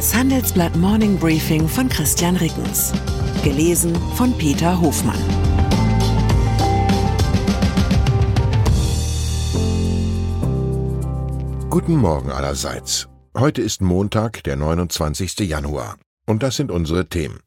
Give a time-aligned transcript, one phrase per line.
[0.00, 2.90] Das Handelsblatt Morning Briefing von Christian Rickens.
[3.44, 5.20] Gelesen von Peter Hofmann.
[11.68, 13.08] Guten Morgen allerseits.
[13.36, 15.40] Heute ist Montag, der 29.
[15.40, 15.98] Januar.
[16.24, 17.40] Und das sind unsere Themen.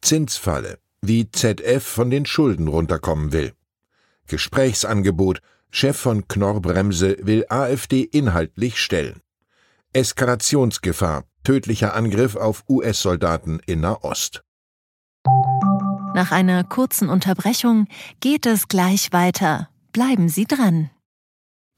[0.00, 3.52] Zinsfalle, wie ZF von den Schulden runterkommen will.
[4.28, 5.40] Gesprächsangebot,
[5.72, 9.22] Chef von Knorr-Bremse will AfD inhaltlich stellen.
[9.92, 14.42] Eskalationsgefahr, tödlicher Angriff auf US-Soldaten in Nahost.
[16.14, 17.86] Nach einer kurzen Unterbrechung
[18.20, 19.68] geht es gleich weiter.
[19.92, 20.90] Bleiben Sie dran.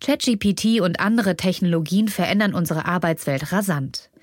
[0.03, 4.11] ChatGPT und andere Technologien verändern unsere Arbeitswelt rasant.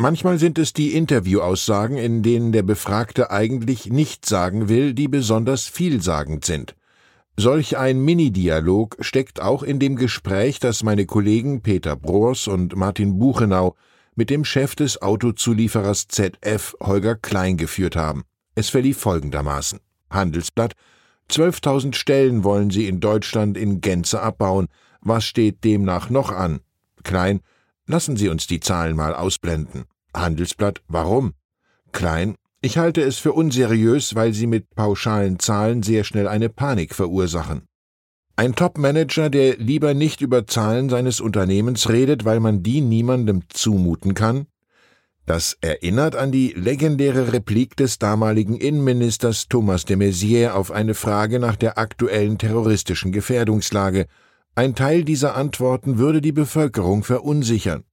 [0.00, 5.66] Manchmal sind es die Interviewaussagen, in denen der Befragte eigentlich nicht sagen will, die besonders
[5.66, 6.74] vielsagend sind.
[7.36, 13.18] Solch ein Mini-Dialog steckt auch in dem Gespräch, das meine Kollegen Peter Broers und Martin
[13.18, 13.76] Buchenau
[14.14, 18.22] mit dem Chef des Autozulieferers ZF Holger Klein geführt haben.
[18.54, 19.80] Es verlief folgendermaßen.
[20.08, 20.72] Handelsblatt
[21.30, 24.68] 12.000 Stellen wollen sie in Deutschland in Gänze abbauen.
[25.02, 26.60] Was steht demnach noch an?
[27.04, 27.42] Klein
[27.90, 29.82] Lassen Sie uns die Zahlen mal ausblenden.
[30.14, 31.32] Handelsblatt, warum?
[31.90, 36.94] Klein, ich halte es für unseriös, weil Sie mit pauschalen Zahlen sehr schnell eine Panik
[36.94, 37.62] verursachen.
[38.36, 44.14] Ein Top-Manager, der lieber nicht über Zahlen seines Unternehmens redet, weil man die niemandem zumuten
[44.14, 44.46] kann?
[45.26, 51.40] Das erinnert an die legendäre Replik des damaligen Innenministers Thomas de Maizière auf eine Frage
[51.40, 54.06] nach der aktuellen terroristischen Gefährdungslage
[54.54, 57.84] ein Teil dieser Antworten würde die Bevölkerung verunsichern.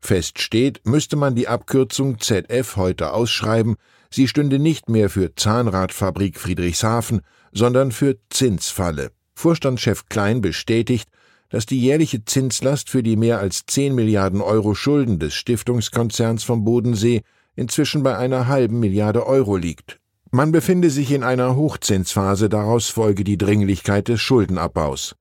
[0.00, 3.76] Fest steht, müsste man die Abkürzung ZF heute ausschreiben,
[4.10, 9.10] sie stünde nicht mehr für Zahnradfabrik Friedrichshafen, sondern für Zinsfalle.
[9.34, 11.08] Vorstandschef Klein bestätigt,
[11.48, 16.64] dass die jährliche Zinslast für die mehr als 10 Milliarden Euro Schulden des Stiftungskonzerns vom
[16.64, 17.22] Bodensee
[17.54, 19.98] inzwischen bei einer halben Milliarde Euro liegt.
[20.30, 25.14] Man befinde sich in einer Hochzinsphase, daraus folge die Dringlichkeit des Schuldenabbaus.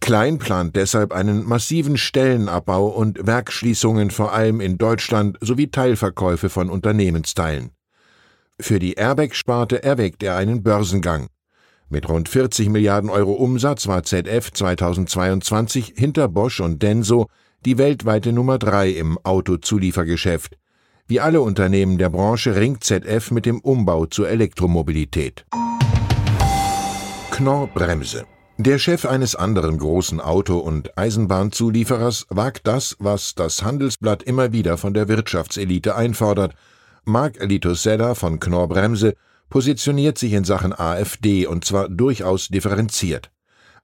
[0.00, 6.70] Klein plant deshalb einen massiven Stellenabbau und Werkschließungen vor allem in Deutschland sowie Teilverkäufe von
[6.70, 7.70] Unternehmensteilen.
[8.58, 11.28] Für die Airbag-Sparte erwägt er einen Börsengang.
[11.90, 17.26] Mit rund 40 Milliarden Euro Umsatz war ZF 2022 hinter Bosch und Denso
[17.64, 20.56] die weltweite Nummer drei im Autozuliefergeschäft.
[21.06, 25.44] Wie alle Unternehmen der Branche ringt ZF mit dem Umbau zur Elektromobilität.
[27.30, 28.24] Knorr Bremse
[28.64, 34.76] der Chef eines anderen großen Auto- und Eisenbahnzulieferers wagt das, was das Handelsblatt immer wieder
[34.76, 36.54] von der Wirtschaftselite einfordert.
[37.04, 39.14] Mark Litosella von Knorr Bremse
[39.48, 43.30] positioniert sich in Sachen AfD und zwar durchaus differenziert.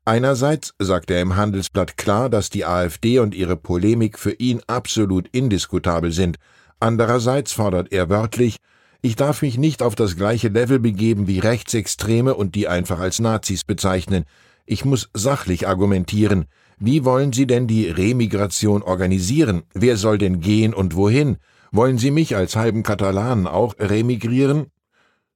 [0.04, 5.28] Einerseits sagt er im Handelsblatt klar, dass die AfD und ihre Polemik für ihn absolut
[5.28, 6.38] indiskutabel sind.
[6.80, 8.56] Andererseits fordert er wörtlich,
[9.00, 13.20] ich darf mich nicht auf das gleiche Level begeben wie Rechtsextreme und die einfach als
[13.20, 14.24] Nazis bezeichnen.
[14.66, 16.46] Ich muss sachlich argumentieren.
[16.78, 19.62] Wie wollen Sie denn die Remigration organisieren?
[19.72, 21.38] Wer soll denn gehen und wohin?
[21.70, 24.66] Wollen Sie mich als halben Katalanen auch remigrieren?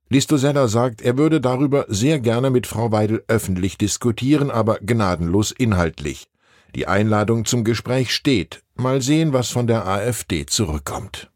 [0.08, 6.28] Listosella sagt, er würde darüber sehr gerne mit Frau Weidel öffentlich diskutieren, aber gnadenlos inhaltlich.
[6.74, 8.62] Die Einladung zum Gespräch steht.
[8.74, 11.30] Mal sehen, was von der AfD zurückkommt.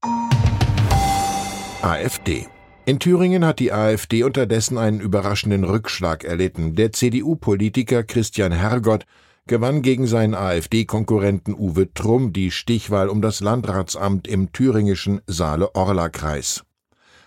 [1.83, 2.49] AfD
[2.87, 6.75] in Thüringen hat die AfD unterdessen einen überraschenden Rückschlag erlitten.
[6.75, 9.07] Der CDU-Politiker Christian Hergott
[9.47, 16.65] gewann gegen seinen AfD-Konkurrenten Uwe Trumm die Stichwahl um das Landratsamt im thüringischen Saale-Orla-Kreis.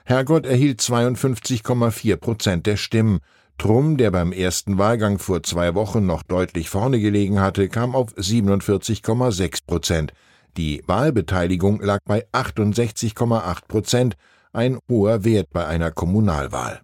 [0.06, 3.20] Hergott erhielt 52,4 Prozent der Stimmen.
[3.58, 8.14] Trumm, der beim ersten Wahlgang vor zwei Wochen noch deutlich vorne gelegen hatte, kam auf
[8.16, 10.14] 47,6 Prozent.
[10.56, 14.18] Die Wahlbeteiligung lag bei 68,8 Prozent,
[14.58, 16.82] ein hoher Wert bei einer Kommunalwahl.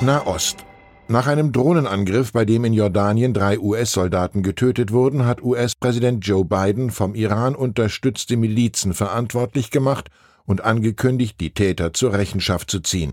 [0.00, 0.64] Nahost.
[1.06, 6.90] Nach einem Drohnenangriff, bei dem in Jordanien drei US-Soldaten getötet wurden, hat US-Präsident Joe Biden
[6.90, 10.08] vom Iran unterstützte Milizen verantwortlich gemacht
[10.46, 13.12] und angekündigt, die Täter zur Rechenschaft zu ziehen.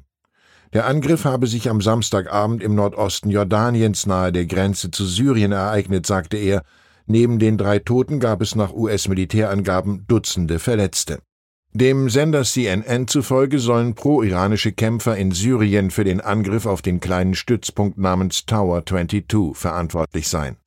[0.72, 6.06] Der Angriff habe sich am Samstagabend im Nordosten Jordaniens nahe der Grenze zu Syrien ereignet,
[6.06, 6.64] sagte er.
[7.08, 11.20] Neben den drei Toten gab es nach US-Militärangaben Dutzende Verletzte.
[11.74, 17.36] Dem Sender CNN zufolge sollen pro-iranische Kämpfer in Syrien für den Angriff auf den kleinen
[17.36, 20.58] Stützpunkt namens Tower 22 verantwortlich sein.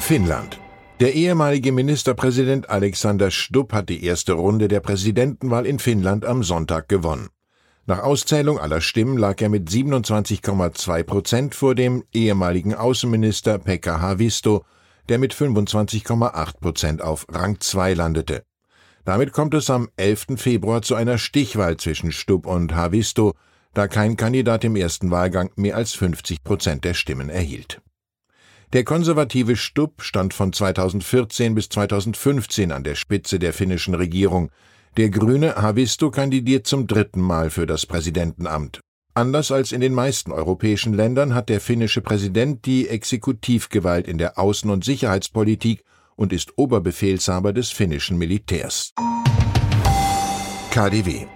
[0.00, 0.60] Finnland.
[1.00, 6.90] Der ehemalige Ministerpräsident Alexander Stubb hat die erste Runde der Präsidentenwahl in Finnland am Sonntag
[6.90, 7.30] gewonnen.
[7.86, 14.66] Nach Auszählung aller Stimmen lag er mit 27,2 Prozent vor dem ehemaligen Außenminister Pekka Havisto,
[15.08, 18.44] der mit 25,8 Prozent auf Rang 2 landete.
[19.04, 20.36] Damit kommt es am 11.
[20.36, 23.34] Februar zu einer Stichwahl zwischen Stubb und Havisto,
[23.74, 27.80] da kein Kandidat im ersten Wahlgang mehr als 50 Prozent der Stimmen erhielt.
[28.72, 34.50] Der konservative Stubb stand von 2014 bis 2015 an der Spitze der finnischen Regierung.
[34.96, 38.80] Der grüne Havisto kandidiert zum dritten Mal für das Präsidentenamt.
[39.14, 44.38] Anders als in den meisten europäischen Ländern hat der finnische Präsident die Exekutivgewalt in der
[44.38, 45.84] Außen- und Sicherheitspolitik
[46.16, 48.92] und ist Oberbefehlshaber des finnischen Militärs.
[50.70, 51.26] KDW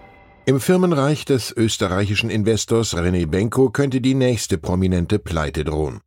[0.49, 6.03] im Firmenreich des österreichischen Investors René Benko könnte die nächste prominente Pleite drohen.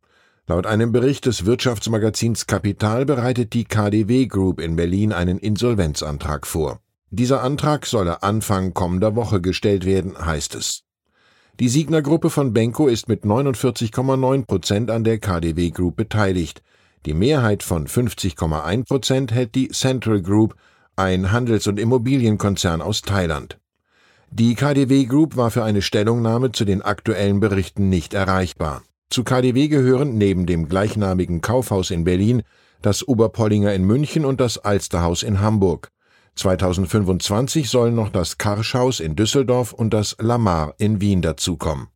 [0.46, 6.80] Laut einem Bericht des Wirtschaftsmagazins Kapital bereitet die KDW Group in Berlin einen Insolvenzantrag vor.
[7.10, 10.84] Dieser Antrag solle Anfang kommender Woche gestellt werden, heißt es.
[11.60, 16.62] Die Siegner Gruppe von Benko ist mit 49,9 Prozent an der KDW Group beteiligt.
[17.06, 20.54] Die Mehrheit von 50,1 Prozent hält die Central Group,
[20.96, 23.58] ein Handels- und Immobilienkonzern aus Thailand.
[24.30, 28.82] Die KDW Group war für eine Stellungnahme zu den aktuellen Berichten nicht erreichbar.
[29.08, 32.42] Zu KDW gehören neben dem gleichnamigen Kaufhaus in Berlin
[32.82, 35.90] das Oberpollinger in München und das Alsterhaus in Hamburg.
[36.36, 41.88] 2025 sollen noch das Karschhaus in Düsseldorf und das Lamar in Wien dazukommen.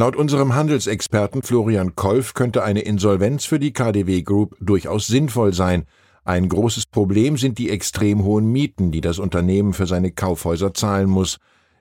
[0.00, 5.84] Laut unserem Handelsexperten Florian Kolf könnte eine Insolvenz für die KDW Group durchaus sinnvoll sein.
[6.24, 11.10] Ein großes Problem sind die extrem hohen Mieten, die das Unternehmen für seine Kaufhäuser zahlen
[11.10, 11.36] muss.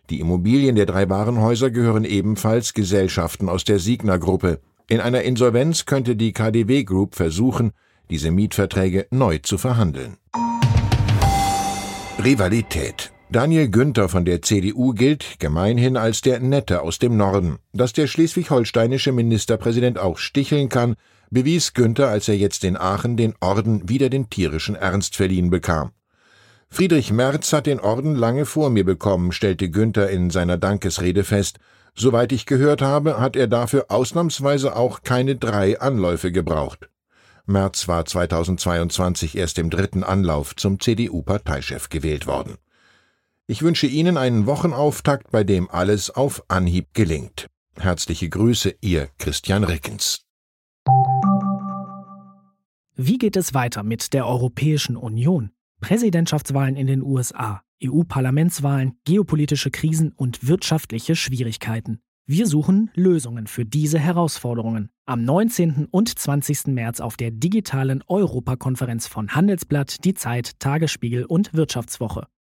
[0.10, 4.60] Die Immobilien der drei Warenhäuser gehören ebenfalls Gesellschaften aus der Signa Gruppe.
[4.90, 7.72] In einer Insolvenz könnte die KDW Group versuchen,
[8.10, 10.18] diese Mietverträge neu zu verhandeln.
[12.22, 17.60] Rivalität Daniel Günther von der CDU gilt gemeinhin als der Nette aus dem Norden.
[17.74, 20.96] Dass der schleswig-holsteinische Ministerpräsident auch sticheln kann,
[21.30, 25.92] bewies Günther, als er jetzt in Aachen den Orden wieder den tierischen Ernst verliehen bekam.
[26.70, 31.60] Friedrich Merz hat den Orden lange vor mir bekommen, stellte Günther in seiner Dankesrede fest.
[31.94, 36.90] Soweit ich gehört habe, hat er dafür ausnahmsweise auch keine drei Anläufe gebraucht.
[37.46, 42.58] Merz war 2022 erst im dritten Anlauf zum CDU-Parteichef gewählt worden.
[43.50, 47.48] Ich wünsche Ihnen einen Wochenauftakt, bei dem alles auf Anhieb gelingt.
[47.80, 50.22] Herzliche Grüße, Ihr Christian Rickens.
[52.96, 55.50] Wie geht es weiter mit der Europäischen Union?
[55.82, 62.02] Präsidentschaftswahlen in den USA, EU-Parlamentswahlen, geopolitische Krisen und wirtschaftliche Schwierigkeiten.
[62.28, 64.92] Wir suchen Lösungen für diese Herausforderungen.
[65.08, 65.88] Am 19.
[65.90, 66.68] und 20.
[66.68, 72.28] März auf der digitalen Europakonferenz von Handelsblatt, Die Zeit, Tagesspiegel und Wirtschaftswoche.